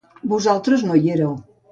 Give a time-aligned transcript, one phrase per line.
[0.31, 1.35] Vosaltres no hi éreu.